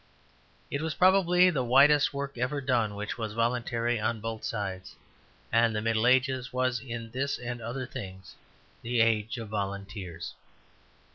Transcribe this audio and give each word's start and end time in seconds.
It 0.71 0.81
was 0.81 0.95
probably 0.95 1.51
the 1.51 1.63
widest 1.63 2.11
work 2.11 2.35
ever 2.35 2.59
done 2.59 2.95
which 2.95 3.19
was 3.19 3.33
voluntary 3.33 3.99
on 3.99 4.19
both 4.19 4.43
sides; 4.43 4.95
and 5.51 5.75
the 5.75 5.79
Middle 5.83 6.07
Ages 6.07 6.51
was 6.51 6.79
in 6.79 7.11
this 7.11 7.37
and 7.37 7.61
other 7.61 7.85
things 7.85 8.33
the 8.81 8.99
age 8.99 9.37
of 9.37 9.49
volunteers. 9.49 10.33